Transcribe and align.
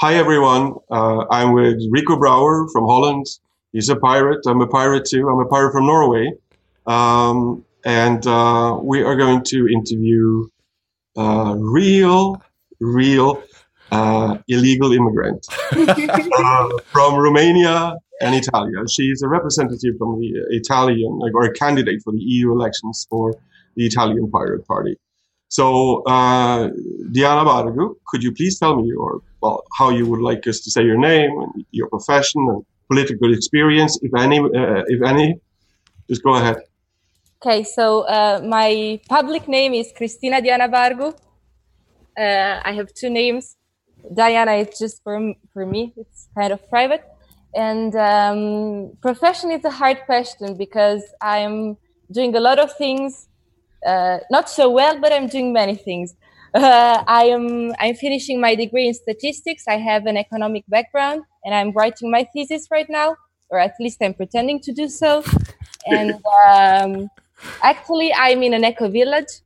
Hi, 0.00 0.14
everyone. 0.14 0.76
Uh, 0.90 1.26
I'm 1.30 1.52
with 1.52 1.78
Rico 1.90 2.16
Brouwer 2.16 2.66
from 2.72 2.84
Holland. 2.86 3.26
He's 3.72 3.90
a 3.90 3.96
pirate. 3.96 4.38
I'm 4.46 4.62
a 4.62 4.66
pirate 4.66 5.04
too. 5.04 5.28
I'm 5.28 5.40
a 5.40 5.44
pirate 5.44 5.72
from 5.72 5.86
Norway. 5.86 6.32
Um, 6.86 7.66
and 7.84 8.26
uh, 8.26 8.78
we 8.82 9.02
are 9.02 9.14
going 9.14 9.44
to 9.48 9.68
interview 9.68 10.48
a 11.18 11.54
real, 11.58 12.42
real 12.80 13.42
uh, 13.92 14.38
illegal 14.48 14.90
immigrant 14.92 15.46
uh, 15.72 16.68
from 16.86 17.16
Romania 17.16 17.94
and 18.22 18.34
Italia. 18.34 18.88
She's 18.88 19.20
a 19.20 19.28
representative 19.28 19.98
from 19.98 20.18
the 20.18 20.32
Italian, 20.48 21.20
or 21.34 21.44
a 21.44 21.52
candidate 21.52 22.00
for 22.02 22.14
the 22.14 22.20
EU 22.20 22.52
elections 22.52 23.06
for 23.10 23.34
the 23.76 23.84
Italian 23.84 24.30
Pirate 24.30 24.66
Party. 24.66 24.96
So, 25.48 26.04
uh, 26.04 26.70
Diana 27.12 27.44
Bargu, 27.44 27.96
could 28.06 28.22
you 28.22 28.32
please 28.32 28.58
tell 28.58 28.76
me 28.76 28.88
your, 28.88 29.20
well, 29.40 29.64
how 29.78 29.90
you 29.90 30.06
would 30.06 30.20
like 30.20 30.46
us 30.46 30.60
to 30.60 30.70
say 30.70 30.82
your 30.82 30.98
name 30.98 31.30
and 31.40 31.64
your 31.70 31.88
profession 31.88 32.40
and 32.48 32.64
political 32.88 33.32
experience, 33.32 33.98
if 34.02 34.12
any, 34.18 34.38
uh, 34.38 34.82
if 34.86 35.02
any? 35.02 35.40
Just 36.08 36.22
go 36.22 36.34
ahead. 36.34 36.58
Okay, 37.42 37.62
so 37.62 38.02
uh, 38.02 38.40
my 38.44 39.00
public 39.08 39.48
name 39.48 39.72
is 39.74 39.92
Cristina 39.96 40.42
Diana 40.42 40.68
Bargu. 40.68 41.14
Uh, 42.18 42.60
I 42.64 42.72
have 42.72 42.92
two 42.92 43.08
names. 43.08 43.56
Diana 44.14 44.54
is 44.56 44.78
just 44.78 45.02
for 45.02 45.34
for 45.52 45.64
me; 45.64 45.92
it's 45.96 46.28
kind 46.36 46.52
of 46.52 46.60
private. 46.68 47.04
And 47.54 47.94
um, 47.96 48.92
profession 49.00 49.50
is 49.50 49.64
a 49.64 49.70
hard 49.70 49.98
question 50.06 50.56
because 50.56 51.02
I'm 51.20 51.76
doing 52.12 52.34
a 52.36 52.40
lot 52.40 52.58
of 52.58 52.76
things 52.76 53.28
uh, 53.86 54.18
not 54.30 54.48
so 54.50 54.70
well, 54.70 54.98
but 55.00 55.12
I'm 55.12 55.28
doing 55.28 55.52
many 55.52 55.74
things. 55.74 56.14
Uh, 56.54 57.02
I 57.08 57.24
am 57.24 57.72
I'm 57.78 57.94
finishing 57.94 58.40
my 58.40 58.54
degree 58.54 58.88
in 58.88 58.94
statistics. 58.94 59.64
I 59.68 59.76
have 59.76 60.06
an 60.06 60.16
economic 60.16 60.64
background, 60.68 61.22
and 61.44 61.54
I'm 61.54 61.72
writing 61.72 62.10
my 62.10 62.26
thesis 62.32 62.68
right 62.70 62.88
now, 62.88 63.16
or 63.50 63.58
at 63.58 63.74
least 63.80 63.98
I'm 64.02 64.14
pretending 64.14 64.60
to 64.60 64.72
do 64.72 64.88
so. 64.88 65.22
And 65.86 66.20
um, 66.46 67.08
actually, 67.62 68.12
I'm 68.12 68.42
in 68.42 68.52
an 68.52 68.64
eco 68.64 68.90
village. 68.90 69.40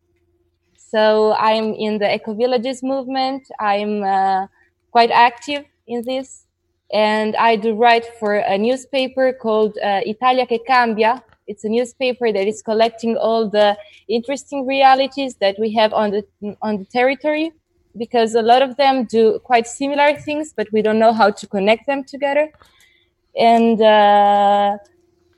So 0.76 1.32
I'm 1.34 1.74
in 1.74 1.98
the 1.98 2.12
eco 2.12 2.34
villages 2.34 2.82
movement. 2.82 3.46
I'm 3.60 4.02
uh, 4.02 4.48
quite 4.90 5.12
active 5.12 5.64
in 5.86 6.02
this, 6.04 6.44
and 6.92 7.36
I 7.36 7.54
do 7.56 7.74
write 7.74 8.06
for 8.18 8.34
a 8.34 8.58
newspaper 8.58 9.32
called 9.32 9.78
uh, 9.78 10.00
Italia 10.04 10.44
che 10.44 10.58
Cambia, 10.58 11.22
it's 11.46 11.64
a 11.64 11.68
newspaper 11.68 12.32
that 12.32 12.46
is 12.46 12.62
collecting 12.62 13.16
all 13.16 13.48
the 13.48 13.76
interesting 14.08 14.66
realities 14.66 15.36
that 15.36 15.56
we 15.58 15.72
have 15.74 15.92
on 15.92 16.10
the 16.10 16.56
on 16.62 16.78
the 16.78 16.84
territory 16.84 17.52
because 17.96 18.34
a 18.34 18.42
lot 18.42 18.62
of 18.62 18.76
them 18.76 19.04
do 19.04 19.38
quite 19.44 19.66
similar 19.66 20.16
things, 20.16 20.52
but 20.56 20.66
we 20.72 20.82
don't 20.82 20.98
know 20.98 21.12
how 21.12 21.30
to 21.30 21.46
connect 21.46 21.86
them 21.86 22.02
together. 22.04 22.50
And 23.36 23.80
uh, 23.80 24.78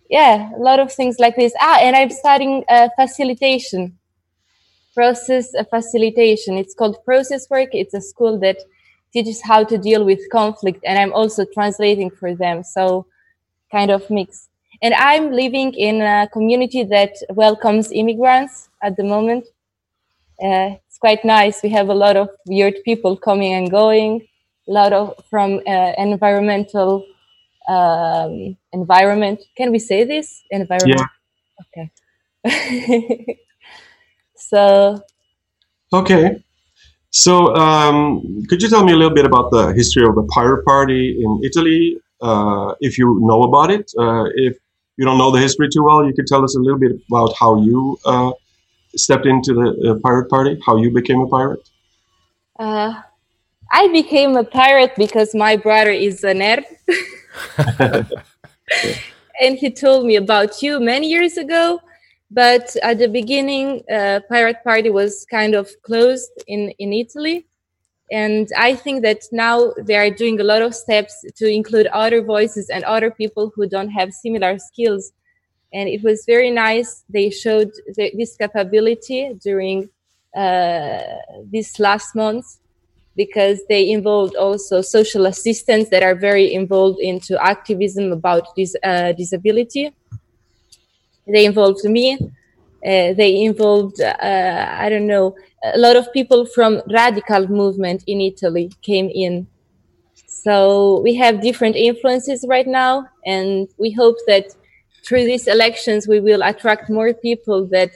yeah, 0.08 0.50
a 0.54 0.58
lot 0.58 0.78
of 0.78 0.92
things 0.92 1.18
like 1.18 1.36
this. 1.36 1.52
Ah, 1.60 1.78
and 1.80 1.96
I'm 1.96 2.10
studying 2.10 2.64
facilitation, 2.98 3.98
process 4.94 5.52
facilitation. 5.70 6.56
It's 6.56 6.74
called 6.74 6.96
Process 7.04 7.48
Work. 7.50 7.70
It's 7.72 7.94
a 7.94 8.00
school 8.00 8.38
that 8.40 8.58
teaches 9.12 9.42
how 9.42 9.64
to 9.64 9.78
deal 9.78 10.04
with 10.04 10.20
conflict, 10.30 10.80
and 10.84 10.98
I'm 10.98 11.12
also 11.12 11.44
translating 11.52 12.10
for 12.10 12.34
them. 12.34 12.62
So 12.62 13.06
kind 13.70 13.90
of 13.90 14.08
mix. 14.10 14.48
And 14.82 14.94
I'm 14.94 15.32
living 15.32 15.72
in 15.74 16.02
a 16.02 16.28
community 16.32 16.84
that 16.84 17.14
welcomes 17.30 17.92
immigrants 17.92 18.68
at 18.82 18.96
the 18.96 19.04
moment. 19.04 19.46
Uh, 20.42 20.76
it's 20.86 20.98
quite 20.98 21.24
nice. 21.24 21.62
We 21.62 21.70
have 21.70 21.88
a 21.88 21.94
lot 21.94 22.16
of 22.16 22.28
weird 22.46 22.74
people 22.84 23.16
coming 23.16 23.54
and 23.54 23.70
going, 23.70 24.26
a 24.68 24.72
lot 24.72 24.92
of 24.92 25.14
from 25.30 25.60
uh, 25.66 25.92
environmental 25.98 27.06
um, 27.68 28.56
environment. 28.72 29.40
Can 29.56 29.72
we 29.72 29.78
say 29.78 30.04
this? 30.04 30.42
Environment. 30.50 31.00
Yeah. 31.00 31.90
Okay. 32.46 33.38
so. 34.36 35.02
Okay. 35.92 36.42
So, 37.10 37.54
um, 37.54 38.44
could 38.48 38.62
you 38.62 38.68
tell 38.68 38.84
me 38.84 38.92
a 38.92 38.96
little 38.96 39.14
bit 39.14 39.24
about 39.24 39.50
the 39.50 39.72
history 39.72 40.04
of 40.04 40.14
the 40.14 40.24
Pirate 40.34 40.64
Party 40.66 41.18
in 41.22 41.40
Italy, 41.42 41.98
uh, 42.20 42.74
if 42.80 42.98
you 42.98 43.18
know 43.22 43.42
about 43.44 43.70
it? 43.70 43.90
Uh, 43.98 44.24
if 44.34 44.58
you 44.96 45.04
don't 45.04 45.18
know 45.18 45.30
the 45.30 45.40
history 45.40 45.68
too 45.72 45.82
well, 45.82 46.04
you 46.06 46.14
could 46.14 46.26
tell 46.26 46.42
us 46.44 46.56
a 46.56 46.60
little 46.60 46.78
bit 46.78 46.92
about 47.10 47.34
how 47.38 47.60
you 47.62 47.98
uh, 48.04 48.32
stepped 48.96 49.26
into 49.26 49.54
the 49.54 49.92
uh, 49.92 49.98
pirate 50.02 50.28
party, 50.28 50.58
how 50.64 50.76
you 50.76 50.90
became 50.90 51.20
a 51.20 51.26
pirate. 51.26 51.68
Uh, 52.58 52.94
I 53.70 53.88
became 53.88 54.36
a 54.36 54.44
pirate 54.44 54.94
because 54.96 55.34
my 55.34 55.56
brother 55.56 55.90
is 55.90 56.24
a 56.24 56.32
nerd. 56.32 56.64
and 59.40 59.58
he 59.58 59.70
told 59.70 60.06
me 60.06 60.16
about 60.16 60.62
you 60.62 60.80
many 60.80 61.08
years 61.08 61.36
ago. 61.36 61.80
But 62.30 62.74
at 62.82 62.98
the 62.98 63.06
beginning, 63.06 63.82
uh, 63.92 64.20
Pirate 64.28 64.64
Party 64.64 64.90
was 64.90 65.26
kind 65.30 65.54
of 65.54 65.70
closed 65.82 66.30
in, 66.48 66.70
in 66.78 66.92
Italy. 66.92 67.46
And 68.10 68.48
I 68.56 68.74
think 68.76 69.02
that 69.02 69.22
now 69.32 69.72
they 69.78 69.96
are 69.96 70.10
doing 70.10 70.40
a 70.40 70.44
lot 70.44 70.62
of 70.62 70.74
steps 70.74 71.24
to 71.36 71.46
include 71.48 71.88
other 71.88 72.22
voices 72.22 72.70
and 72.70 72.84
other 72.84 73.10
people 73.10 73.52
who 73.54 73.68
don't 73.68 73.90
have 73.90 74.12
similar 74.12 74.58
skills. 74.58 75.12
And 75.72 75.88
it 75.88 76.02
was 76.02 76.24
very 76.24 76.50
nice. 76.50 77.04
They 77.08 77.30
showed 77.30 77.72
the, 77.96 78.12
this 78.16 78.36
capability 78.36 79.34
during 79.42 79.90
uh, 80.36 81.00
this 81.50 81.80
last 81.80 82.14
month 82.14 82.46
because 83.16 83.60
they 83.68 83.90
involved 83.90 84.36
also 84.36 84.82
social 84.82 85.26
assistants 85.26 85.90
that 85.90 86.02
are 86.02 86.14
very 86.14 86.52
involved 86.52 87.00
into 87.00 87.42
activism 87.42 88.12
about 88.12 88.54
this 88.54 88.76
uh, 88.84 89.12
disability. 89.12 89.92
They 91.26 91.44
involved 91.44 91.82
me. 91.84 92.18
Uh, 92.86 93.12
they 93.14 93.42
involved, 93.42 94.00
uh, 94.00 94.66
I 94.78 94.88
don't 94.88 95.08
know, 95.08 95.34
a 95.74 95.78
lot 95.78 95.96
of 95.96 96.12
people 96.12 96.46
from 96.46 96.80
radical 96.88 97.48
movement 97.48 98.04
in 98.06 98.20
Italy 98.20 98.70
came 98.82 99.10
in. 99.12 99.48
So 100.26 101.00
we 101.00 101.16
have 101.16 101.40
different 101.40 101.74
influences 101.74 102.44
right 102.48 102.66
now, 102.66 103.06
and 103.24 103.68
we 103.78 103.90
hope 103.90 104.16
that 104.28 104.54
through 105.04 105.24
these 105.24 105.48
elections 105.48 106.06
we 106.06 106.20
will 106.20 106.42
attract 106.42 106.88
more 106.88 107.12
people 107.12 107.66
that 107.68 107.90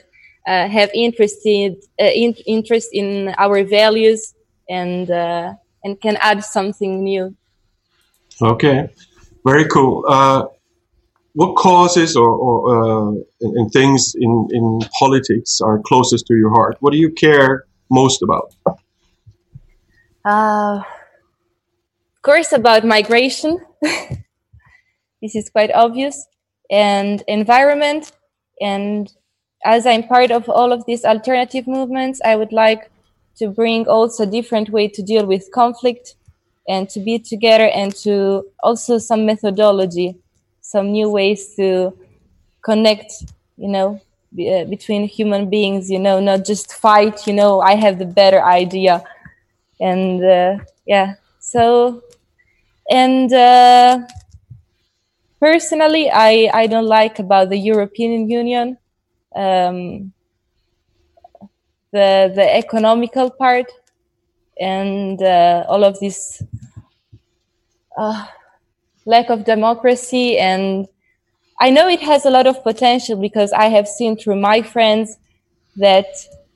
uh, 0.47 0.67
have 0.67 0.89
interested 0.93 1.77
uh, 1.99 2.05
in, 2.05 2.33
interest 2.45 2.89
in 2.91 3.33
our 3.37 3.63
values 3.63 4.33
and 4.69 5.09
uh, 5.09 5.53
and 5.83 6.01
can 6.01 6.17
add 6.19 6.43
something 6.43 7.03
new. 7.03 7.35
Okay, 8.41 8.89
very 9.45 9.67
cool. 9.67 10.05
What 11.33 11.55
causes 11.55 12.15
or, 12.15 12.29
or 12.29 12.55
uh, 12.75 13.11
and 13.41 13.71
things 13.71 14.13
in, 14.19 14.47
in 14.51 14.79
politics 14.99 15.61
are 15.61 15.79
closest 15.79 16.27
to 16.27 16.35
your 16.35 16.49
heart? 16.49 16.77
What 16.81 16.91
do 16.91 16.99
you 16.99 17.11
care 17.11 17.65
most 17.89 18.21
about? 18.21 18.53
Uh, 20.25 20.81
of 20.81 22.21
course, 22.21 22.51
about 22.51 22.83
migration. 22.83 23.59
this 23.81 25.35
is 25.35 25.49
quite 25.49 25.71
obvious, 25.73 26.27
and 26.69 27.23
environment. 27.27 28.11
And 28.59 29.11
as 29.63 29.85
I'm 29.85 30.03
part 30.03 30.31
of 30.31 30.49
all 30.49 30.71
of 30.71 30.85
these 30.85 31.05
alternative 31.05 31.65
movements, 31.65 32.19
I 32.23 32.35
would 32.35 32.51
like 32.51 32.91
to 33.37 33.49
bring 33.49 33.87
also 33.87 34.23
a 34.23 34.27
different 34.27 34.69
way 34.69 34.87
to 34.89 35.01
deal 35.01 35.25
with 35.25 35.49
conflict 35.53 36.15
and 36.67 36.89
to 36.89 36.99
be 36.99 37.17
together 37.19 37.69
and 37.69 37.95
to 37.95 38.43
also 38.61 38.97
some 38.97 39.25
methodology 39.25 40.20
some 40.71 40.91
new 40.91 41.09
ways 41.09 41.55
to 41.55 41.93
connect 42.63 43.11
you 43.57 43.67
know 43.67 43.99
be, 44.35 44.43
uh, 44.53 44.65
between 44.65 45.07
human 45.07 45.49
beings 45.49 45.89
you 45.89 45.99
know 45.99 46.19
not 46.19 46.45
just 46.45 46.73
fight 46.73 47.27
you 47.27 47.33
know 47.33 47.61
i 47.61 47.75
have 47.75 47.99
the 47.99 48.05
better 48.05 48.41
idea. 48.43 49.03
And 49.79 50.23
uh, 50.23 50.57
yeah 50.85 51.15
so 51.39 52.01
and 52.89 53.31
uh, 53.33 53.99
personally 55.39 56.09
i 56.09 56.49
i 56.53 56.67
don't 56.67 56.85
like 56.87 57.19
about 57.19 57.49
the 57.49 57.57
european 57.57 58.29
union 58.29 58.77
um, 59.35 60.13
the 61.91 62.31
the 62.35 62.55
economical 62.55 63.29
part 63.29 63.71
and 64.59 65.21
uh, 65.21 65.65
all 65.67 65.83
of 65.83 65.99
this 65.99 66.43
uh, 67.97 68.25
lack 69.11 69.29
of 69.29 69.45
democracy 69.45 70.37
and 70.37 70.87
I 71.59 71.69
know 71.69 71.87
it 71.87 72.01
has 72.01 72.25
a 72.25 72.31
lot 72.31 72.47
of 72.47 72.63
potential 72.63 73.15
because 73.27 73.51
I 73.53 73.67
have 73.75 73.87
seen 73.87 74.17
through 74.17 74.37
my 74.37 74.63
friends 74.73 75.17
that 75.75 76.07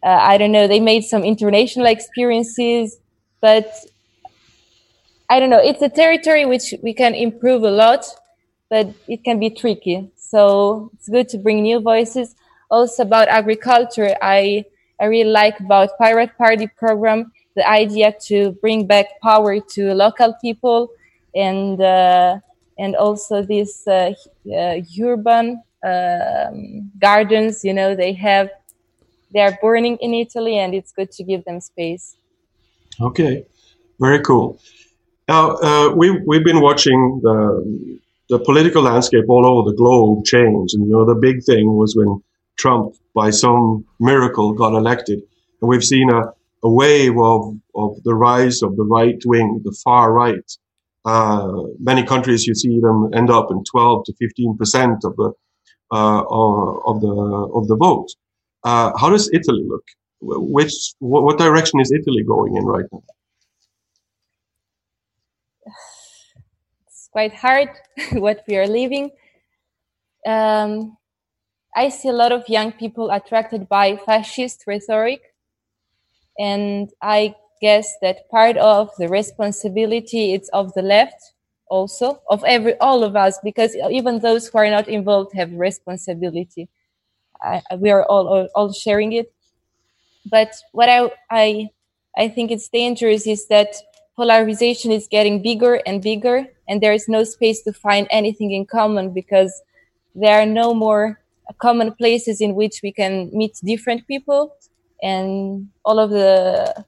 uh, 0.04 0.20
I 0.32 0.38
don't 0.40 0.52
know 0.52 0.68
they 0.68 0.80
made 0.80 1.04
some 1.04 1.24
international 1.24 1.86
experiences, 1.86 2.98
but 3.40 3.68
I 5.30 5.40
don't 5.40 5.50
know 5.50 5.62
it's 5.72 5.82
a 5.82 5.90
territory 5.90 6.46
which 6.46 6.74
we 6.82 6.94
can 6.94 7.14
improve 7.14 7.62
a 7.64 7.72
lot, 7.72 8.04
but 8.70 8.88
it 9.08 9.24
can 9.24 9.38
be 9.40 9.50
tricky. 9.50 10.10
So 10.16 10.90
it's 10.94 11.10
good 11.10 11.30
to 11.30 11.38
bring 11.38 11.62
new 11.62 11.80
voices. 11.80 12.36
Also 12.72 13.04
about 13.04 13.28
agriculture, 13.28 14.16
I 14.22 14.66
I 15.00 15.06
really 15.06 15.30
like 15.30 15.60
about 15.60 15.98
Pirate 16.00 16.34
Party 16.38 16.68
program 16.68 17.32
the 17.56 17.68
idea 17.68 18.14
to 18.28 18.52
bring 18.64 18.86
back 18.86 19.08
power 19.22 19.60
to 19.76 19.94
local 19.94 20.34
people 20.42 20.90
and 21.36 21.82
uh, 21.82 22.40
and 22.78 22.96
also 22.96 23.44
these 23.44 23.84
uh, 23.88 24.14
uh, 24.54 24.76
urban 25.02 25.62
um, 25.86 26.92
gardens. 27.00 27.64
You 27.64 27.74
know, 27.74 27.96
they 27.96 28.14
have 28.14 28.50
they 29.34 29.42
are 29.42 29.58
burning 29.62 29.98
in 29.98 30.14
Italy, 30.14 30.58
and 30.58 30.74
it's 30.74 30.92
good 30.92 31.12
to 31.12 31.24
give 31.24 31.44
them 31.46 31.60
space. 31.60 32.16
Okay, 33.02 33.46
very 34.00 34.22
cool. 34.22 34.60
Now 35.28 35.58
uh, 35.58 35.90
we 35.96 36.12
we've 36.26 36.46
been 36.46 36.62
watching 36.62 37.20
the 37.22 38.00
the 38.30 38.40
political 38.40 38.84
landscape 38.84 39.26
all 39.30 39.46
over 39.46 39.70
the 39.70 39.78
globe 39.78 40.26
change, 40.26 40.74
and 40.74 40.88
you 40.88 40.94
know 40.94 41.06
the 41.06 41.16
big 41.16 41.44
thing 41.44 41.76
was 41.76 41.96
when 41.96 42.22
Trump, 42.58 42.96
by 43.14 43.30
some 43.30 43.86
miracle, 44.00 44.54
got 44.54 44.74
elected, 44.74 45.22
and 45.62 45.70
we've 45.70 45.84
seen 45.84 46.10
a, 46.10 46.34
a 46.64 46.70
wave 46.70 47.18
of 47.18 47.56
of 47.76 48.02
the 48.04 48.14
rise 48.14 48.62
of 48.62 48.76
the 48.78 48.86
right 48.86 49.22
wing, 49.26 49.62
the 49.64 49.76
far 49.84 50.14
right. 50.14 50.58
Uh, 51.06 51.64
many 51.80 52.04
countries, 52.04 52.48
you 52.48 52.56
see 52.56 52.80
them 52.80 53.12
end 53.14 53.30
up 53.30 53.52
in 53.52 53.64
12 53.64 54.06
to 54.06 54.14
15 54.20 54.58
percent 54.58 55.04
of 55.04 55.16
the 55.18 55.32
uh, 55.92 56.22
of 56.22 57.02
the 57.02 57.50
of 57.54 57.68
the 57.68 57.76
vote. 57.76 58.08
Uh, 58.64 58.92
how 58.98 59.10
does 59.10 59.30
Italy 59.32 59.64
look? 59.68 59.84
Which 60.22 60.74
what, 61.00 61.24
what 61.24 61.38
direction 61.38 61.80
is 61.80 61.92
Italy 61.92 62.24
going 62.24 62.58
in 62.58 62.66
right 62.66 62.86
now? 62.92 63.04
It's 66.88 67.08
quite 67.12 67.36
hard 67.36 67.70
what 68.14 68.44
we 68.48 68.58
are 68.58 68.68
living. 68.68 69.12
Um, 70.26 70.98
I 71.76 71.90
see 71.90 72.10
a 72.10 72.14
lot 72.14 72.32
of 72.32 72.50
young 72.50 72.72
people 72.72 73.12
attracted 73.12 73.70
by 73.70 73.98
fascist 73.98 74.64
rhetoric, 74.66 75.22
and 76.40 76.90
I 77.00 77.36
guess 77.62 77.94
that 78.02 78.30
part 78.30 78.58
of 78.58 78.90
the 78.98 79.08
responsibility 79.08 80.34
is 80.34 80.50
of 80.54 80.74
the 80.74 80.82
left 80.82 81.34
also 81.70 82.22
of 82.30 82.44
every 82.46 82.78
all 82.80 83.04
of 83.04 83.16
us 83.16 83.40
because 83.44 83.76
even 83.92 84.20
those 84.20 84.48
who 84.48 84.58
are 84.60 84.70
not 84.70 84.88
involved 84.88 85.34
have 85.36 85.52
responsibility. 85.54 86.70
I, 87.42 87.62
we 87.78 87.92
are 87.92 88.06
all, 88.06 88.28
all, 88.28 88.50
all 88.56 88.74
sharing 88.74 89.14
it. 89.14 89.34
But 90.30 90.54
what 90.72 90.90
I, 90.90 91.12
I 91.30 91.70
i 92.18 92.28
think 92.30 92.50
it's 92.52 92.70
dangerous 92.70 93.28
is 93.28 93.48
that 93.48 93.76
polarization 94.16 94.92
is 94.92 95.08
getting 95.08 95.42
bigger 95.42 95.76
and 95.86 96.02
bigger 96.02 96.48
and 96.68 96.82
there 96.82 96.94
is 96.94 97.08
no 97.10 97.24
space 97.26 97.62
to 97.64 97.74
find 97.74 98.08
anything 98.10 98.52
in 98.52 98.66
common 98.66 99.14
because 99.14 99.52
there 100.16 100.40
are 100.40 100.46
no 100.46 100.74
more 100.74 101.20
common 101.60 101.94
places 101.94 102.40
in 102.42 102.56
which 102.56 102.80
we 102.82 102.92
can 102.92 103.30
meet 103.34 103.54
different 103.64 104.08
people 104.08 104.56
and 105.04 105.68
all 105.84 106.00
of 106.00 106.10
the 106.12 106.86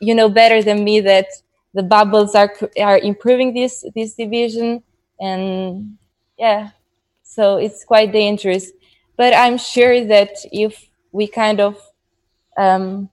you 0.00 0.14
know 0.14 0.28
better 0.28 0.62
than 0.62 0.84
me 0.84 1.00
that 1.00 1.26
the 1.74 1.82
bubbles 1.82 2.34
are 2.34 2.54
are 2.80 2.98
improving 2.98 3.54
this 3.54 3.84
this 3.94 4.14
division. 4.14 4.82
And 5.20 5.96
yeah 6.38 6.70
so 7.22 7.56
it's 7.56 7.84
quite 7.84 8.12
dangerous. 8.12 8.72
But 9.16 9.34
i'm 9.34 9.58
sure 9.58 10.04
that 10.06 10.30
if 10.52 10.88
we 11.12 11.26
kind 11.26 11.60
of 11.60 11.80
um, 12.58 13.10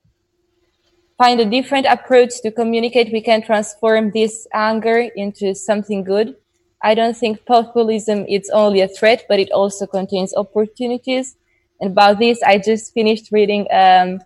find 1.17 1.39
a 1.39 1.45
different 1.45 1.85
approach 1.85 2.41
to 2.41 2.51
communicate 2.51 3.11
we 3.11 3.21
can 3.21 3.41
transform 3.41 4.11
this 4.11 4.47
anger 4.53 5.09
into 5.15 5.53
something 5.55 6.03
good. 6.03 6.35
I 6.81 6.95
don't 6.95 7.15
think 7.15 7.45
populism 7.45 8.25
is 8.27 8.49
only 8.53 8.81
a 8.81 8.87
threat 8.87 9.25
but 9.29 9.39
it 9.39 9.51
also 9.51 9.85
contains 9.87 10.33
opportunities. 10.35 11.35
And 11.81 11.91
about 11.91 12.19
this 12.19 12.41
i 12.43 12.57
just 12.57 12.93
finished 12.93 13.31
reading 13.31 13.67
um, 13.71 14.19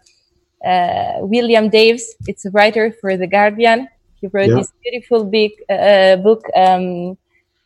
uh, 0.66 1.18
william 1.22 1.70
davies 1.70 2.16
it's 2.28 2.46
a 2.46 2.52
writer 2.52 2.92
for 3.02 3.16
the 3.18 3.28
guardian 3.28 3.88
he 4.20 4.28
wrote 4.28 4.50
yeah. 4.50 4.56
this 4.56 4.72
beautiful 4.84 5.24
big 5.26 5.52
uh, 5.70 5.74
uh, 5.74 6.16
book, 6.18 6.44
um, 6.56 7.18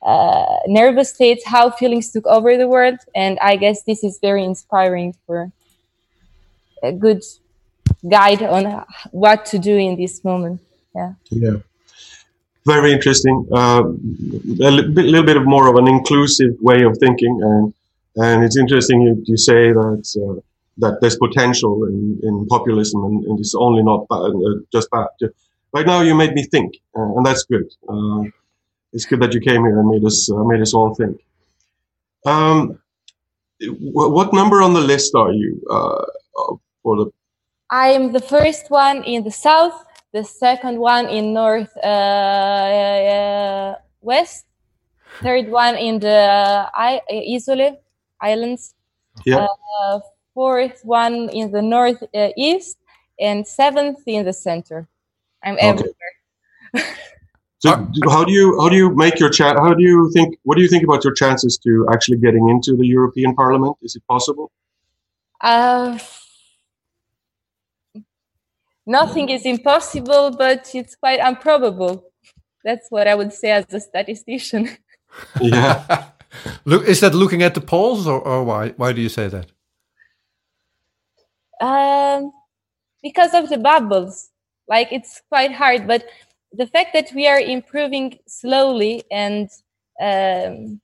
uh, 0.01 0.57
Nervous 0.67 1.13
States 1.13 1.45
How 1.45 1.69
Feelings 1.69 2.11
Took 2.11 2.27
Over 2.27 2.57
the 2.57 2.67
World. 2.67 2.99
And 3.15 3.39
I 3.39 3.55
guess 3.55 3.83
this 3.83 4.03
is 4.03 4.19
very 4.19 4.43
inspiring 4.43 5.15
for 5.25 5.51
a 6.83 6.91
good 6.91 7.23
guide 8.09 8.41
on 8.43 8.85
what 9.11 9.45
to 9.47 9.59
do 9.59 9.77
in 9.77 9.95
this 9.95 10.23
moment. 10.23 10.61
Yeah. 10.93 11.13
Yeah. 11.29 11.57
Very 12.65 12.91
interesting. 12.91 13.47
Uh, 13.51 13.83
a 13.83 14.71
little 14.71 15.23
bit 15.23 15.37
of 15.37 15.45
more 15.45 15.67
of 15.67 15.75
an 15.75 15.87
inclusive 15.87 16.53
way 16.59 16.83
of 16.83 16.95
thinking, 16.99 17.39
and 17.41 17.73
and 18.17 18.43
it's 18.43 18.55
interesting 18.55 19.01
you, 19.01 19.23
you 19.25 19.35
say 19.35 19.71
that 19.71 20.03
uh, 20.15 20.39
that 20.77 20.97
there's 21.01 21.17
potential 21.17 21.85
in, 21.85 22.19
in 22.23 22.47
populism, 22.47 23.03
and, 23.03 23.23
and 23.25 23.39
it's 23.39 23.55
only 23.55 23.83
not 23.83 24.07
bad, 24.07 24.31
uh, 24.31 24.59
just 24.71 24.89
bad 24.91 25.07
right 25.73 25.85
now 25.85 26.01
you 26.01 26.15
made 26.15 26.33
me 26.33 26.43
think, 26.43 26.75
uh, 26.95 27.15
and 27.15 27.25
that's 27.25 27.43
good. 27.43 27.69
Uh, 27.87 28.23
it's 28.93 29.05
good 29.05 29.21
that 29.21 29.33
you 29.33 29.39
came 29.39 29.63
here 29.63 29.79
and 29.79 29.89
made 29.89 30.05
us 30.05 30.29
uh, 30.31 30.43
made 30.43 30.61
us 30.61 30.73
all 30.73 30.93
think. 30.95 31.21
Um, 32.25 32.79
what 33.93 34.33
number 34.33 34.61
on 34.61 34.73
the 34.73 34.81
list 34.81 35.15
are 35.15 35.31
you 35.31 35.61
uh, 35.69 36.03
for 36.83 36.97
the? 36.97 37.11
I 37.69 37.89
am 37.89 38.11
the 38.11 38.19
first 38.19 38.69
one 38.69 39.03
in 39.03 39.23
the 39.23 39.31
south, 39.31 39.85
the 40.11 40.23
second 40.23 40.77
one 40.77 41.07
in 41.07 41.33
north 41.33 41.75
uh, 41.77 43.75
west, 44.01 44.45
third 45.21 45.47
one 45.49 45.75
in 45.75 45.99
the 45.99 46.69
I- 46.75 47.01
Isole 47.09 47.77
Islands. 48.19 48.73
Yeah. 49.25 49.47
Uh, 49.83 49.99
fourth 50.33 50.81
one 50.83 51.29
in 51.29 51.51
the 51.51 51.61
northeast, 51.61 52.77
and 53.19 53.47
seventh 53.47 53.99
in 54.05 54.25
the 54.25 54.33
center. 54.33 54.87
I'm 55.43 55.55
okay. 55.55 55.67
everywhere. 55.67 56.95
so 57.59 57.87
how 58.09 58.23
do 58.23 58.31
you 58.31 58.59
how 58.59 58.69
do 58.69 58.75
you 58.75 58.95
make 58.95 59.19
your 59.19 59.29
chat? 59.29 59.57
How 59.57 59.73
do 59.73 59.83
you 59.83 60.11
think? 60.13 60.37
What 60.43 60.55
do 60.55 60.61
you 60.61 60.67
think 60.67 60.83
about 60.83 61.03
your 61.03 61.13
chances 61.13 61.57
to 61.63 61.87
actually 61.91 62.17
getting 62.17 62.49
into 62.49 62.75
the 62.75 62.85
European 62.85 63.35
Parliament? 63.35 63.77
Is 63.81 63.95
it 63.95 64.03
possible? 64.07 64.51
Uh, 65.39 65.97
nothing 68.85 69.29
is 69.29 69.45
impossible, 69.45 70.31
but 70.37 70.69
it's 70.73 70.95
quite 70.95 71.19
improbable. 71.19 72.05
That's 72.63 72.87
what 72.89 73.07
I 73.07 73.15
would 73.15 73.33
say 73.33 73.51
as 73.51 73.65
a 73.73 73.79
statistician. 73.79 74.69
yeah. 75.41 76.09
Look, 76.65 76.87
is 76.87 77.01
that 77.01 77.13
looking 77.13 77.43
at 77.43 77.55
the 77.55 77.61
polls, 77.61 78.07
or, 78.07 78.21
or 78.21 78.43
why? 78.43 78.69
Why 78.69 78.93
do 78.93 79.01
you 79.01 79.09
say 79.09 79.27
that? 79.27 79.51
Um, 81.61 82.31
because 83.03 83.33
of 83.33 83.49
the 83.49 83.57
bubbles. 83.57 84.29
Like 84.67 84.91
it's 84.91 85.21
quite 85.29 85.51
hard 85.51 85.87
but 85.87 86.05
the 86.53 86.67
fact 86.67 86.93
that 86.93 87.11
we 87.13 87.27
are 87.27 87.39
improving 87.39 88.19
slowly 88.27 89.03
and 89.11 89.49
um, 90.01 90.79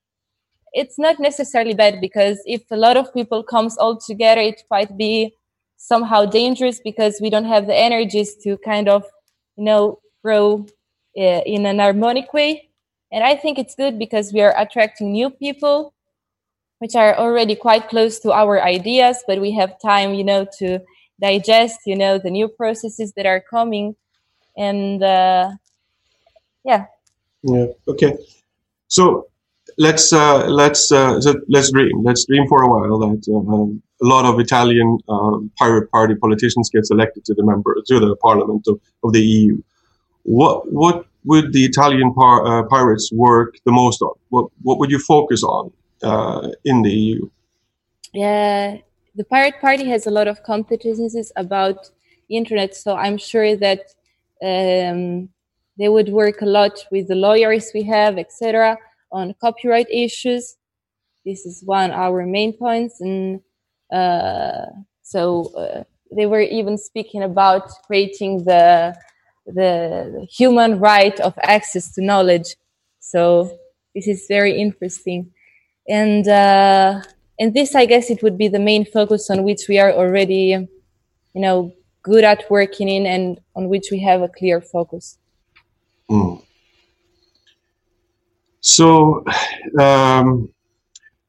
it's 0.74 1.00
not 1.00 1.19
necessarily 1.19 1.74
bad 1.74 2.01
because 2.01 2.39
if 2.46 2.63
a 2.72 2.75
lot 2.75 2.98
of 2.98 3.13
people 3.13 3.43
comes 3.43 3.77
all 3.77 3.98
together 3.98 4.41
it 4.41 4.63
might 4.69 4.98
be 4.98 5.34
somehow 5.77 6.25
dangerous 6.25 6.79
because 6.79 7.19
we 7.22 7.29
don't 7.29 7.46
have 7.46 7.67
the 7.67 7.75
energies 7.75 8.36
to 8.43 8.57
kind 8.57 8.89
of 8.89 9.05
you 9.55 9.63
know 9.63 10.00
grow 10.24 10.65
uh, 11.17 11.41
in 11.46 11.65
an 11.65 11.79
harmonic 11.79 12.34
way. 12.34 12.69
And 13.12 13.24
i 13.24 13.36
think 13.36 13.57
it's 13.57 13.75
good 13.75 13.98
because 13.98 14.34
we 14.34 14.41
are 14.41 14.53
attracting 14.57 15.13
new 15.13 15.29
people 15.29 15.93
which 16.79 16.96
are 16.96 17.15
already 17.17 17.55
quite 17.55 17.89
close 17.89 18.19
to 18.19 18.31
our 18.31 18.62
ideas 18.62 19.24
but 19.27 19.41
we 19.41 19.51
have 19.51 19.79
time 19.81 20.13
you 20.13 20.24
know 20.24 20.46
to 20.57 20.79
digest 21.19 21.79
you 21.86 21.96
know 21.96 22.17
the 22.17 22.29
new 22.29 22.48
processes 22.48 23.13
that 23.15 23.25
are 23.25 23.43
coming. 23.50 23.96
And 24.57 25.03
uh, 25.03 25.51
yeah. 26.63 26.86
Yeah 27.43 27.67
okay. 27.88 28.17
So 28.88 29.27
let's 29.77 30.13
uh, 30.13 30.48
let's 30.48 30.91
uh, 30.91 31.19
let's 31.48 31.72
dream 31.72 32.03
let's 32.03 32.25
dream 32.25 32.48
for 32.48 32.63
a 32.63 32.69
while 32.69 32.98
that 33.00 33.22
uh, 33.29 34.05
a 34.05 34.07
lot 34.07 34.25
of 34.25 34.39
Italian 34.39 35.00
uh, 35.10 35.38
pirate 35.57 35.89
party 35.91 36.15
politicians 36.15 36.69
gets 36.69 36.91
elected 36.91 37.25
to 37.25 37.34
the 37.34 37.43
member 37.43 37.75
to 37.88 38.00
the 38.00 38.15
parliament 38.17 38.65
of, 38.67 38.79
of 39.03 39.13
the 39.13 39.22
EU 39.22 39.62
what 40.24 40.72
what 40.72 41.05
would 41.24 41.51
the 41.53 41.65
Italian 41.65 42.13
par, 42.13 42.46
uh, 42.46 42.63
pirates 42.63 43.12
work 43.12 43.55
the 43.65 43.72
most 43.72 44.01
on? 44.01 44.13
What 44.29 44.50
what 44.62 44.77
would 44.79 44.91
you 44.91 45.00
focus 45.00 45.43
on 45.43 45.72
in 46.63 46.82
the 46.82 46.92
EU 46.92 47.30
yeah 48.13 48.77
the 49.18 49.24
Pirate 49.24 49.60
Party 49.60 49.89
has 49.89 50.06
a 50.06 50.12
lot 50.12 50.27
of 50.27 50.44
competencies 50.44 51.32
about 51.36 51.89
internet, 52.30 52.75
so 52.75 52.96
I'm 52.96 53.18
sure 53.18 53.56
that 53.56 53.82
um, 54.44 55.30
they 55.77 55.89
would 55.89 56.10
work 56.10 56.42
a 56.42 56.46
lot 56.46 56.86
with 56.92 57.08
the 57.08 57.16
lawyers 57.16 57.72
we 57.74 57.82
have, 57.84 58.20
etc., 58.20 58.77
on 59.12 59.34
copyright 59.42 59.89
issues. 59.89 60.58
This 61.25 61.48
is 61.48 61.63
one 61.66 61.89
of 61.89 61.98
our 61.98 62.27
main 62.27 62.54
points, 62.54 63.01
and 63.01 63.42
uh, 63.92 64.68
so 65.01 65.51
uh, 65.56 65.84
they 66.16 66.27
were 66.27 66.42
even 66.42 66.77
speaking 66.77 67.24
about 67.24 67.70
creating 67.88 68.44
the 68.46 68.96
the 69.48 70.27
human 70.30 70.77
right 70.80 71.20
of 71.22 71.34
access 71.42 71.92
to 71.94 72.04
knowledge. 72.04 72.56
So 73.00 73.58
this 73.96 74.08
is 74.08 74.25
very 74.27 74.60
interesting, 74.60 75.32
and. 75.89 76.27
Uh, 76.27 77.01
and 77.39 77.53
this 77.53 77.75
i 77.75 77.86
guess 77.86 78.10
it 78.10 78.24
would 78.24 78.36
be 78.36 78.48
the 78.48 78.58
main 78.58 78.84
focus 78.84 79.29
on 79.29 79.44
which 79.44 79.67
we 79.70 79.77
are 79.77 79.91
already 79.91 80.58
you 81.36 81.41
know 81.41 81.72
good 82.08 82.24
at 82.24 82.50
working 82.50 82.88
in 82.88 83.06
and 83.06 83.39
on 83.56 83.67
which 83.67 83.88
we 83.91 84.00
have 84.00 84.22
a 84.22 84.29
clear 84.29 84.62
focus. 84.62 85.17
Mm. 86.10 86.41
So, 88.62 89.24
um, 89.79 90.27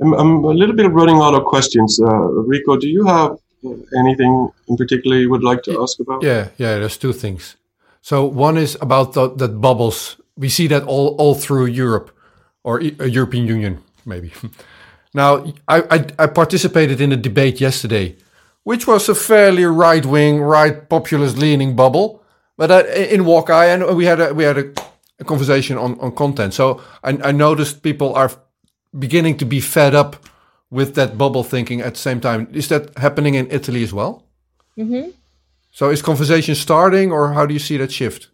I'm, 0.01 0.13
I'm, 0.21 0.45
a 0.45 0.55
little 0.61 0.77
bit 0.77 0.89
running 0.93 1.17
out 1.17 1.35
of 1.35 1.45
questions. 1.45 2.01
Uh, 2.01 2.07
Rico, 2.53 2.77
do 2.77 2.89
you 2.89 3.05
have 3.07 3.37
anything 3.99 4.49
in 4.69 4.77
particular 4.77 5.17
you 5.17 5.31
would 5.31 5.43
like 5.43 5.63
to 5.65 5.83
ask 5.83 5.99
about? 5.99 6.23
Yeah, 6.23 6.49
yeah. 6.59 6.79
There's 6.79 6.97
two 6.97 7.13
things. 7.13 7.57
So 8.01 8.25
one 8.25 8.57
is 8.57 8.79
about 8.81 9.15
the, 9.15 9.35
that 9.35 9.61
bubbles. 9.61 10.21
We 10.37 10.49
see 10.49 10.69
that 10.69 10.85
all 10.85 11.17
all 11.19 11.35
through 11.35 11.67
Europe 11.67 12.09
or 12.63 12.81
e 12.81 12.95
European 13.19 13.47
Union, 13.49 13.83
maybe. 14.09 14.33
now, 15.15 15.45
I, 15.69 15.83
I, 15.91 16.07
I 16.19 16.27
participated 16.27 17.01
in 17.01 17.13
a 17.13 17.17
debate 17.17 17.61
yesterday, 17.61 18.17
which 18.65 18.87
was 18.87 19.09
a 19.09 19.15
fairly 19.15 19.65
right 19.65 20.05
wing, 20.05 20.41
right 20.41 20.89
populist 20.89 21.39
leaning 21.39 21.77
bubble. 21.77 22.23
But 22.57 22.71
uh, 22.71 22.85
in 22.89 23.23
Wakai, 23.23 23.73
and 23.73 23.97
we 23.97 24.05
had 24.05 24.21
a, 24.21 24.35
we 24.35 24.45
had 24.45 24.59
a, 24.59 24.73
a 25.21 25.25
conversation 25.25 25.79
on, 25.79 25.99
on 26.01 26.13
content. 26.13 26.55
So 26.55 26.83
I, 27.05 27.11
I 27.23 27.33
noticed 27.33 27.83
people 27.83 28.15
are 28.15 28.31
beginning 28.99 29.37
to 29.39 29.45
be 29.45 29.61
fed 29.61 29.95
up 29.95 30.17
with 30.71 30.95
that 30.95 31.17
bubble 31.17 31.45
thinking 31.45 31.81
at 31.81 31.95
the 31.95 32.01
same 32.01 32.21
time. 32.21 32.49
Is 32.53 32.69
that 32.69 32.97
happening 32.99 33.35
in 33.35 33.51
Italy 33.51 33.83
as 33.83 33.93
well? 33.93 34.25
Mm-hmm. 34.77 35.11
So 35.71 35.91
is 35.91 36.03
conversation 36.03 36.55
starting, 36.55 37.13
or 37.13 37.33
how 37.33 37.47
do 37.47 37.53
you 37.55 37.61
see 37.61 37.77
that 37.77 37.93
shift? 37.93 38.29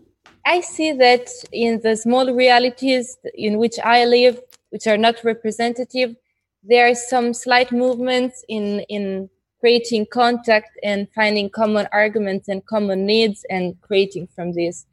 I 0.47 0.61
see 0.61 0.93
that 0.93 1.29
in 1.53 1.81
the 1.83 1.97
small 1.97 2.33
realities 2.33 3.17
in 3.35 3.59
which 3.59 3.79
I 3.85 4.05
live, 4.05 4.41
which 4.75 4.89
are 4.89 4.99
not 4.99 5.23
representative, 5.23 6.17
there 6.65 6.91
are 6.91 6.97
some 6.97 7.33
slight 7.33 7.71
movements 7.71 8.45
in 8.49 8.81
in 8.97 9.31
creating 9.61 10.05
contact 10.13 10.71
and 10.83 11.07
finding 11.15 11.49
common 11.49 11.87
arguments 11.93 12.49
and 12.49 12.61
common 12.67 13.07
needs 13.07 13.47
and 13.49 13.81
creating 13.87 14.27
from 14.35 14.53
this. 14.53 14.85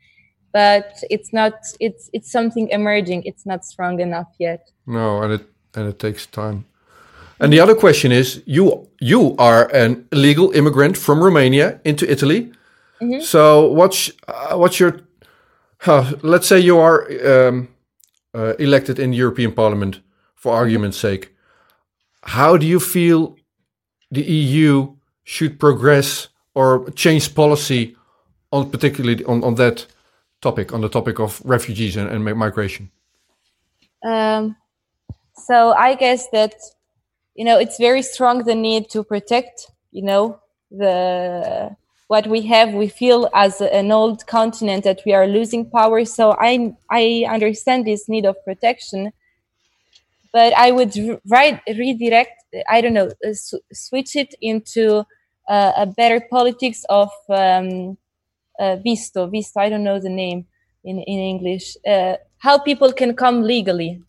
But 0.54 0.90
it's 1.10 1.34
not 1.34 1.54
it's 1.80 2.12
it's 2.14 2.32
something 2.32 2.70
emerging. 2.70 3.24
It's 3.26 3.46
not 3.52 3.66
strong 3.66 4.00
enough 4.00 4.32
yet. 4.38 4.70
No 4.86 5.24
and 5.24 5.34
it 5.34 5.44
and 5.76 5.90
it 5.90 5.98
takes 5.98 6.28
time. 6.28 6.66
And 7.40 7.52
the 7.52 7.60
other 7.60 7.74
question 7.74 8.12
is 8.12 8.44
you 8.46 8.88
you 9.00 9.36
are 9.38 9.64
an 9.84 10.08
illegal 10.12 10.52
immigrant 10.52 10.96
from 10.96 11.24
romania 11.24 11.80
into 11.84 12.06
italy. 12.06 12.42
Mm 13.02 13.10
-hmm. 13.10 13.22
so 13.22 13.42
what's 13.80 14.12
uh, 14.28 14.56
what's 14.62 14.78
your 14.82 14.94
uh, 15.88 16.06
let's 16.22 16.48
say 16.48 16.60
you 16.60 16.80
are 16.80 16.98
um, 17.34 17.68
uh, 18.34 18.54
elected 18.60 19.00
in 19.00 19.12
the 19.12 19.18
european 19.18 19.52
parliament 19.52 20.02
for 20.36 20.54
argument's 20.54 20.98
sake 20.98 21.32
how 22.24 22.58
do 22.58 22.66
you 22.66 22.80
feel 22.80 23.36
the 24.12 24.22
EU 24.22 24.96
should 25.24 25.60
progress 25.60 26.28
or 26.54 26.90
change 26.92 27.34
policy 27.34 27.96
on 28.52 28.70
particularly 28.70 29.24
on, 29.26 29.44
on 29.44 29.56
that 29.56 29.88
topic, 30.42 30.74
on 30.74 30.82
the 30.82 30.90
topic 30.90 31.20
of 31.20 31.42
refugees 31.46 31.96
and, 31.96 32.10
and 32.10 32.24
migration? 32.38 32.92
Um, 34.04 34.58
so 35.36 35.74
I 35.74 35.96
guess 35.96 36.28
that 36.32 36.56
you 37.36 37.46
know 37.46 37.58
it's 37.58 37.78
very 37.78 38.02
strong 38.02 38.44
the 38.44 38.56
need 38.56 38.90
to 38.90 39.04
protect 39.04 39.72
you 39.92 40.04
know 40.04 40.40
the 40.70 41.76
what 42.12 42.27
we 42.27 42.41
have 42.53 42.74
we 42.74 42.89
feel 43.01 43.30
as 43.34 43.62
an 43.62 43.91
old 43.91 44.20
continent 44.27 44.84
that 44.84 45.01
we 45.06 45.13
are 45.13 45.27
losing 45.38 45.63
power 45.70 46.03
so 46.03 46.36
i 46.39 46.51
i 46.89 47.25
understand 47.38 47.86
this 47.86 48.10
need 48.10 48.25
of 48.25 48.36
protection 48.44 49.12
but 50.34 50.51
i 50.65 50.72
would 50.72 50.94
write 51.32 51.60
redirect 51.84 52.41
I 52.70 52.82
don't 52.82 52.94
know, 52.94 53.12
uh, 53.25 53.34
switch 53.74 54.15
it 54.15 54.36
into 54.41 55.06
uh, 55.48 55.72
a 55.77 55.86
better 55.86 56.20
politics 56.30 56.86
of 56.89 57.10
um, 57.30 57.98
uh, 58.60 58.77
visto, 58.77 59.27
visto. 59.27 59.60
I 59.60 59.70
don't 59.70 59.84
know 59.84 60.00
the 60.00 60.10
name 60.10 60.46
in 60.84 61.00
in 61.00 61.20
English. 61.20 61.77
Uh, 61.88 62.15
how 62.39 62.58
people 62.58 62.91
can 62.91 63.15
come 63.15 63.44
legally, 63.44 64.01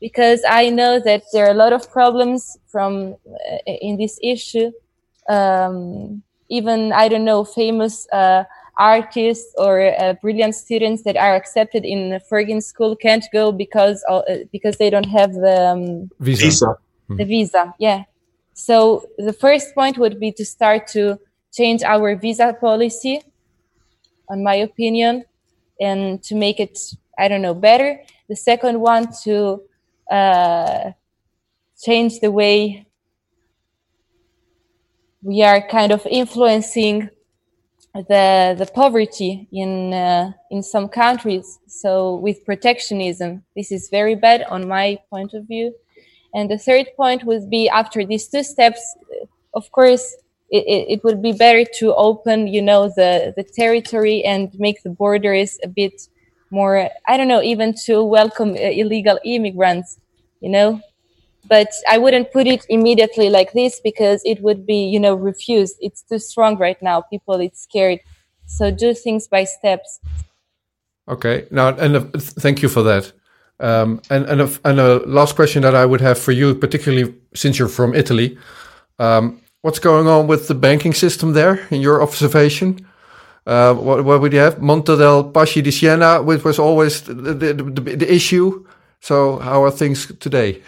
because 0.00 0.42
I 0.48 0.70
know 0.70 1.00
that 1.00 1.24
there 1.32 1.46
are 1.46 1.50
a 1.50 1.54
lot 1.64 1.72
of 1.72 1.90
problems 1.90 2.56
from 2.66 3.16
uh, 3.26 3.58
in 3.66 3.98
this 3.98 4.18
issue. 4.22 4.72
Um, 5.28 6.22
even 6.48 6.92
I 6.92 7.08
don't 7.08 7.24
know 7.24 7.44
famous 7.44 8.08
uh, 8.12 8.44
artists 8.78 9.52
or 9.58 9.92
uh, 9.98 10.14
brilliant 10.22 10.54
students 10.54 11.02
that 11.02 11.16
are 11.16 11.34
accepted 11.34 11.84
in 11.84 12.20
Fergin 12.30 12.62
school 12.62 12.94
can't 12.96 13.24
go 13.32 13.52
because 13.52 14.04
uh, 14.08 14.22
because 14.52 14.76
they 14.76 14.90
don't 14.90 15.08
have 15.08 15.32
the 15.32 15.68
um, 15.68 16.10
visa. 16.20 16.78
The 17.08 17.24
visa 17.24 17.74
yeah. 17.78 18.04
So 18.54 19.06
the 19.18 19.32
first 19.32 19.74
point 19.74 19.98
would 19.98 20.18
be 20.18 20.32
to 20.32 20.44
start 20.44 20.86
to 20.88 21.18
change 21.52 21.82
our 21.82 22.16
visa 22.16 22.56
policy 22.60 23.22
on 24.28 24.42
my 24.42 24.54
opinion 24.54 25.24
and 25.80 26.22
to 26.22 26.34
make 26.34 26.60
it 26.60 26.78
i 27.18 27.28
don't 27.28 27.42
know 27.42 27.54
better. 27.54 28.00
The 28.28 28.36
second 28.36 28.80
one 28.80 29.08
to 29.24 29.62
uh, 30.10 30.92
change 31.82 32.20
the 32.20 32.30
way 32.30 32.87
we 35.22 35.42
are 35.42 35.66
kind 35.68 35.92
of 35.92 36.06
influencing 36.06 37.10
the 37.94 38.54
the 38.58 38.70
poverty 38.74 39.48
in 39.50 39.92
uh, 39.92 40.30
in 40.50 40.62
some 40.62 40.88
countries 40.88 41.58
so 41.66 42.16
with 42.16 42.44
protectionism 42.44 43.42
this 43.56 43.72
is 43.72 43.88
very 43.88 44.14
bad 44.14 44.42
on 44.44 44.68
my 44.68 44.98
point 45.10 45.34
of 45.34 45.46
view 45.46 45.74
and 46.34 46.50
the 46.50 46.58
third 46.58 46.86
point 46.96 47.24
would 47.24 47.48
be 47.48 47.68
after 47.68 48.04
these 48.04 48.28
two 48.28 48.42
steps, 48.42 48.96
of 49.54 49.70
course, 49.72 50.14
it, 50.50 50.86
it, 50.88 51.04
would 51.04 51.22
be 51.22 51.32
better 51.32 51.64
to 51.78 51.94
open, 51.94 52.46
you 52.46 52.62
know, 52.62 52.88
the, 52.88 53.34
the 53.36 53.42
territory 53.44 54.24
and 54.24 54.50
make 54.58 54.82
the 54.82 54.90
borders 54.90 55.58
a 55.62 55.68
bit 55.68 56.08
more, 56.50 56.88
I 57.06 57.16
don't 57.16 57.28
know, 57.28 57.42
even 57.42 57.74
to 57.84 58.02
welcome 58.02 58.56
illegal 58.56 59.18
immigrants, 59.24 59.98
you 60.40 60.48
know. 60.48 60.80
But 61.46 61.68
I 61.88 61.98
wouldn't 61.98 62.32
put 62.32 62.46
it 62.46 62.66
immediately 62.68 63.30
like 63.30 63.52
this 63.52 63.80
because 63.80 64.20
it 64.24 64.42
would 64.42 64.66
be, 64.66 64.84
you 64.84 65.00
know, 65.00 65.14
refused. 65.14 65.76
It's 65.80 66.02
too 66.02 66.18
strong 66.18 66.58
right 66.58 66.80
now. 66.82 67.00
People, 67.02 67.40
it's 67.40 67.62
scared. 67.62 68.00
So 68.46 68.70
do 68.70 68.94
things 68.94 69.28
by 69.28 69.44
steps. 69.44 70.00
Okay. 71.08 71.46
Now, 71.50 71.68
and 71.68 71.96
uh, 71.96 72.04
thank 72.18 72.62
you 72.62 72.68
for 72.68 72.82
that. 72.82 73.12
Um, 73.60 74.00
and 74.10 74.26
and 74.26 74.40
a, 74.42 74.50
and 74.64 74.78
a 74.78 74.98
last 75.06 75.34
question 75.34 75.62
that 75.62 75.74
I 75.74 75.84
would 75.84 76.00
have 76.00 76.18
for 76.18 76.32
you, 76.32 76.54
particularly 76.54 77.14
since 77.34 77.58
you're 77.58 77.68
from 77.68 77.94
Italy, 77.94 78.38
um, 78.98 79.40
what's 79.62 79.80
going 79.80 80.06
on 80.06 80.26
with 80.26 80.48
the 80.48 80.54
banking 80.54 80.94
system 80.94 81.32
there 81.32 81.66
in 81.70 81.80
your 81.80 82.02
observation? 82.02 82.86
Uh, 83.46 83.74
what, 83.74 84.04
what 84.04 84.20
would 84.20 84.32
you 84.32 84.38
have? 84.38 84.60
Monte 84.60 84.96
dei 84.96 85.22
Paschi 85.32 85.62
di 85.62 85.70
Siena, 85.70 86.22
which 86.22 86.44
was 86.44 86.58
always 86.58 87.02
the, 87.02 87.14
the, 87.14 87.54
the, 87.54 87.96
the 87.96 88.14
issue. 88.14 88.64
So 89.00 89.38
how 89.38 89.64
are 89.64 89.70
things 89.70 90.12
today? 90.20 90.62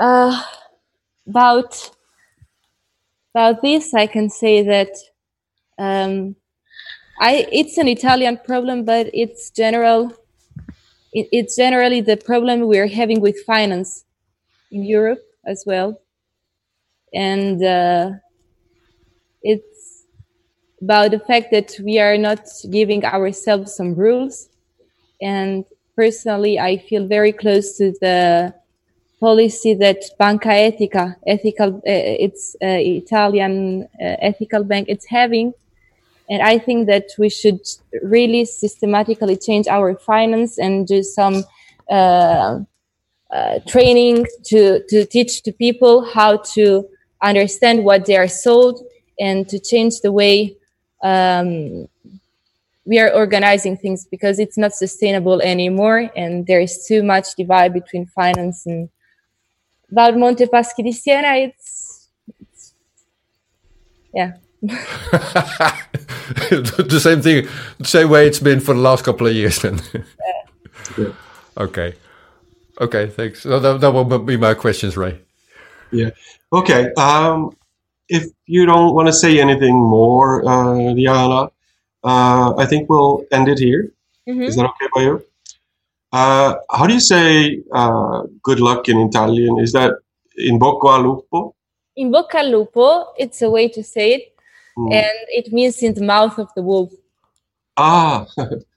Uh, 0.00 0.42
about 1.28 1.90
about 3.34 3.62
this, 3.62 3.94
I 3.94 4.06
can 4.06 4.28
say 4.28 4.62
that 4.62 4.90
um, 5.78 6.36
I 7.20 7.46
it's 7.52 7.78
an 7.78 7.88
Italian 7.88 8.38
problem, 8.44 8.84
but 8.84 9.10
it's 9.14 9.50
general 9.50 10.12
it, 11.12 11.28
it's 11.32 11.56
generally 11.56 12.00
the 12.00 12.16
problem 12.16 12.60
we're 12.66 12.88
having 12.88 13.20
with 13.20 13.38
finance 13.46 14.04
in 14.72 14.84
Europe 14.84 15.22
as 15.46 15.64
well. 15.66 16.00
And 17.14 17.62
uh, 17.64 18.12
it's 19.42 20.04
about 20.82 21.12
the 21.12 21.20
fact 21.20 21.50
that 21.52 21.72
we 21.84 21.98
are 21.98 22.18
not 22.18 22.48
giving 22.70 23.04
ourselves 23.04 23.74
some 23.76 23.94
rules. 23.94 24.48
And 25.22 25.64
personally, 25.96 26.58
I 26.60 26.78
feel 26.78 27.06
very 27.08 27.32
close 27.32 27.78
to 27.78 27.92
the 28.00 28.54
policy 29.20 29.74
that 29.74 30.02
Banca 30.18 30.48
Etica, 30.48 31.16
ethical, 31.26 31.76
uh, 31.76 31.80
it's 31.86 32.56
uh, 32.62 32.66
Italian 32.66 33.82
uh, 34.00 34.16
ethical 34.20 34.64
bank, 34.64 34.88
it's 34.88 35.06
having. 35.06 35.52
And 36.28 36.42
I 36.42 36.58
think 36.58 36.86
that 36.86 37.06
we 37.18 37.28
should 37.28 37.60
really 38.02 38.44
systematically 38.44 39.36
change 39.36 39.68
our 39.68 39.94
finance 39.96 40.58
and 40.58 40.86
do 40.86 41.02
some 41.02 41.44
uh, 41.90 42.60
uh, 43.30 43.58
training 43.68 44.26
to, 44.44 44.82
to 44.88 45.04
teach 45.04 45.42
to 45.42 45.52
people 45.52 46.04
how 46.04 46.38
to 46.54 46.88
understand 47.22 47.84
what 47.84 48.06
they 48.06 48.16
are 48.16 48.28
sold 48.28 48.82
and 49.18 49.48
to 49.48 49.58
change 49.58 50.00
the 50.00 50.12
way 50.12 50.56
um, 51.02 51.88
we 52.84 52.98
are 52.98 53.12
organizing 53.12 53.76
things 53.76 54.06
because 54.06 54.38
it's 54.38 54.56
not 54.56 54.72
sustainable 54.72 55.40
anymore 55.42 56.10
and 56.16 56.46
there 56.46 56.60
is 56.60 56.86
too 56.86 57.02
much 57.02 57.34
divide 57.36 57.72
between 57.72 58.06
finance 58.06 58.66
and 58.66 58.88
about 59.90 60.16
Monte 60.16 60.46
Paschi 60.46 60.82
di 60.82 60.92
Siena 60.92 61.34
it's, 61.36 62.08
it's 62.40 62.74
yeah 64.14 64.32
the 64.62 65.78
same 67.00 67.22
thing, 67.22 67.48
same 67.82 68.10
way 68.10 68.26
it's 68.26 68.40
been 68.40 68.60
for 68.60 68.74
the 68.74 68.80
last 68.80 69.04
couple 69.04 69.26
of 69.26 69.34
years. 69.34 69.58
Then. 69.60 69.80
yeah. 70.98 71.12
Okay. 71.56 71.94
Okay. 72.80 73.06
Thanks. 73.08 73.40
So 73.40 73.58
that, 73.58 73.80
that 73.80 73.90
will 73.92 74.04
be 74.18 74.36
my 74.36 74.52
questions, 74.52 74.98
Ray. 74.98 75.18
Yeah. 75.92 76.10
Okay. 76.52 76.92
Um, 76.98 77.56
if 78.08 78.24
you 78.46 78.66
don't 78.66 78.94
want 78.94 79.08
to 79.08 79.14
say 79.14 79.40
anything 79.40 79.74
more, 79.74 80.46
uh, 80.46 80.92
Diana, 80.92 81.50
uh, 82.04 82.54
I 82.58 82.66
think 82.66 82.90
we'll 82.90 83.24
end 83.32 83.48
it 83.48 83.58
here. 83.58 83.92
Mhm. 84.28 84.46
Is 84.46 84.56
that 84.56 84.66
okay 84.66 84.88
by 84.94 85.02
you? 85.02 85.24
Uh, 86.12 86.54
how 86.70 86.86
do 86.86 86.94
you 86.94 87.00
say 87.00 87.62
uh, 87.72 88.22
good 88.42 88.60
luck 88.60 88.88
in 88.88 88.98
Italian? 88.98 89.58
Is 89.60 89.72
that 89.72 89.94
in 90.36 90.58
bocca 90.58 90.94
al 90.96 91.02
lupo? 91.02 91.54
In 91.96 92.10
bocca 92.10 92.36
al 92.36 92.50
lupo, 92.50 93.12
it's 93.16 93.42
a 93.42 93.50
way 93.50 93.68
to 93.68 93.82
say 93.82 94.14
it, 94.14 94.22
Mm. 94.78 94.92
and 94.94 95.18
it 95.28 95.52
means 95.52 95.82
in 95.82 95.94
the 95.94 96.02
mouth 96.02 96.38
of 96.38 96.48
the 96.54 96.62
wolf. 96.62 96.92
Ah, 97.76 98.26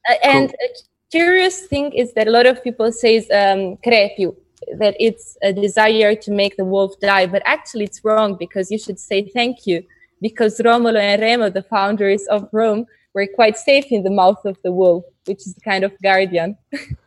Uh, 0.09 0.15
and 0.23 0.49
a 0.49 0.67
curious 1.11 1.65
thing 1.67 1.93
is 1.93 2.11
that 2.13 2.27
a 2.27 2.31
lot 2.31 2.45
of 2.45 2.61
people 2.61 2.91
say 2.91 3.19
um, 3.29 3.77
crepiu, 3.85 4.35
that 4.79 4.95
it's 4.99 5.37
a 5.41 5.53
desire 5.53 6.13
to 6.13 6.29
make 6.31 6.57
the 6.57 6.65
wolf 6.65 6.99
die, 6.99 7.25
but 7.25 7.41
actually 7.45 7.85
it's 7.85 8.03
wrong 8.03 8.35
because 8.35 8.69
you 8.69 8.77
should 8.77 8.99
say 8.99 9.29
thank 9.29 9.65
you 9.65 9.81
because 10.21 10.59
Romolo 10.59 10.99
and 10.99 11.21
Remo, 11.21 11.49
the 11.49 11.63
founders 11.63 12.23
of 12.27 12.49
Rome, 12.51 12.85
were 13.13 13.27
quite 13.27 13.55
safe 13.55 13.85
in 13.91 14.03
the 14.03 14.09
mouth 14.09 14.43
of 14.43 14.57
the 14.63 14.71
wolf, 14.73 15.05
which 15.25 15.47
is 15.47 15.53
the 15.53 15.61
kind 15.61 15.83
of 15.85 15.91
guardian. 16.01 16.57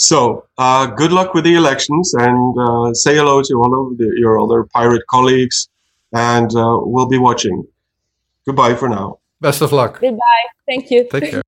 so 0.00 0.46
uh, 0.56 0.86
good 0.86 1.12
luck 1.12 1.34
with 1.34 1.44
the 1.44 1.54
elections 1.56 2.14
and 2.14 2.58
uh, 2.58 2.94
say 2.94 3.16
hello 3.16 3.42
to 3.42 3.54
all 3.56 3.92
of 3.92 3.98
the, 3.98 4.10
your 4.16 4.40
other 4.40 4.64
pirate 4.64 5.06
colleagues, 5.10 5.68
and 6.14 6.50
uh, 6.56 6.78
we'll 6.80 7.06
be 7.06 7.18
watching. 7.18 7.66
Goodbye 8.46 8.74
for 8.76 8.88
now. 8.88 9.18
Best 9.42 9.60
of 9.60 9.72
luck. 9.72 10.00
Goodbye. 10.00 10.44
Thank 10.66 10.90
you. 10.90 11.06
Take 11.10 11.30
care. 11.32 11.42